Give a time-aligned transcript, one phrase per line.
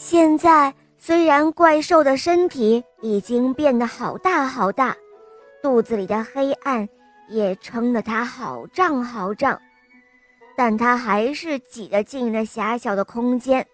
[0.00, 4.96] 现在虽然怪兽的身体已经变得好大好大，
[5.60, 6.88] 肚子里的黑暗
[7.28, 9.60] 也撑得他好胀好胀，
[10.56, 13.66] 但他还是挤得进了狭小的空间，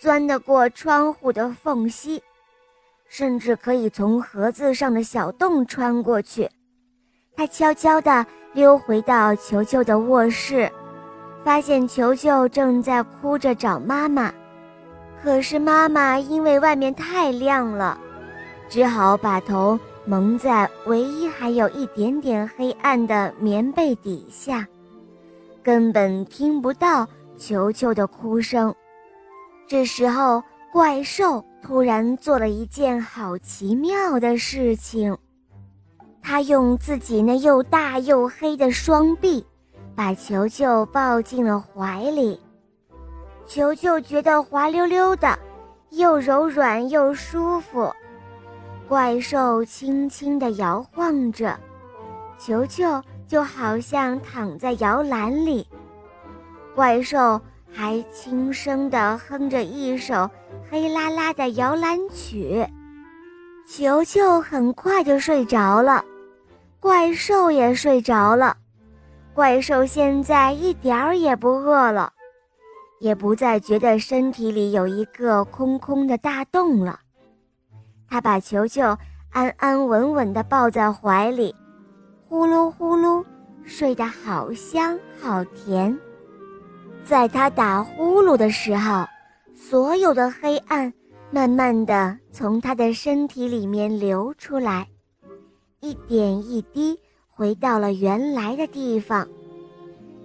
[0.00, 2.22] 钻得过窗户的缝隙，
[3.06, 6.48] 甚至可以从盒子上的小洞穿过去。
[7.36, 8.24] 他悄悄地
[8.54, 10.72] 溜回到球球的卧室。
[11.44, 14.32] 发现球球正在哭着找妈妈，
[15.22, 17.98] 可是妈妈因为外面太亮了，
[18.68, 24.66] 只好把头蒙在唯一还有一点点黑暗的棉被底下，
[25.62, 28.74] 根本听不到球球的哭声。
[29.66, 35.16] 这时候，怪兽突然做了一件好奇妙的事情，
[36.22, 39.44] 他用自己那又大又黑的双臂。
[39.94, 42.40] 把球球抱进了怀里，
[43.48, 45.36] 球球觉得滑溜溜的，
[45.92, 47.90] 又柔软又舒服。
[48.86, 51.58] 怪兽轻轻地摇晃着，
[52.38, 55.66] 球球就好像躺在摇篮里。
[56.74, 57.40] 怪兽
[57.72, 60.28] 还轻声地哼着一首
[60.70, 62.66] 黑啦啦的摇篮曲，
[63.66, 66.04] 球球很快就睡着了，
[66.80, 68.54] 怪兽也睡着了。
[69.32, 72.12] 怪兽现在一点儿也不饿了，
[73.00, 77.00] 也不再觉得身体里有一个空空的大洞了。
[78.08, 78.96] 他把球球
[79.30, 81.54] 安安稳稳地抱在怀里，
[82.28, 83.24] 呼噜呼噜
[83.64, 85.98] 睡得好香好甜。
[87.04, 89.04] 在他打呼噜的时候，
[89.54, 90.92] 所有的黑暗
[91.30, 94.86] 慢慢地从他的身体里面流出来，
[95.80, 96.98] 一点一滴。
[97.30, 99.24] 回到了原来的地方，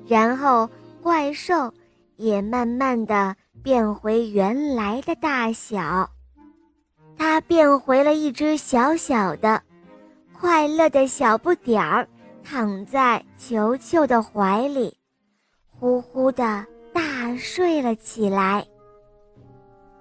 [0.07, 0.67] 然后
[0.99, 1.71] 怪兽
[2.15, 6.09] 也慢慢的变回原来的大小，
[7.17, 9.61] 它变回了一只小小的、
[10.31, 12.07] 快乐的小不点儿，
[12.43, 14.97] 躺在球球的怀里，
[15.69, 18.65] 呼呼的大睡了起来。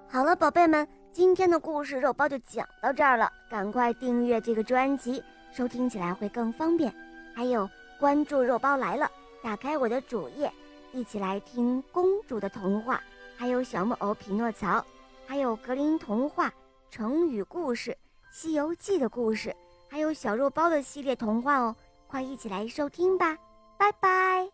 [0.07, 5.23] 好了，宝贝们，今天的故事肉包就讲到这儿了，赶快订阅这个专辑。
[5.51, 6.93] 收听起来会更方便，
[7.35, 7.69] 还有
[7.99, 9.09] 关注肉包来了，
[9.43, 10.51] 打开我的主页，
[10.93, 13.01] 一起来听公主的童话，
[13.35, 14.85] 还有小木偶匹诺曹，
[15.25, 16.53] 还有格林童话、
[16.91, 17.97] 成语故事、
[18.31, 19.53] 西游记的故事，
[19.89, 21.75] 还有小肉包的系列童话哦，
[22.07, 23.35] 快一起来收听吧，
[23.75, 24.52] 拜拜。